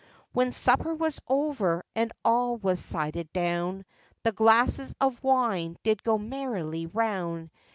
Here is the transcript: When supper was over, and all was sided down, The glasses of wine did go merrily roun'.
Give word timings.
When 0.31 0.51
supper 0.51 0.95
was 0.95 1.19
over, 1.27 1.85
and 1.95 2.11
all 2.25 2.57
was 2.57 2.79
sided 2.83 3.31
down, 3.33 3.85
The 4.23 4.31
glasses 4.31 4.95
of 4.99 5.21
wine 5.23 5.77
did 5.83 6.01
go 6.01 6.17
merrily 6.17 6.87
roun'. 6.87 7.51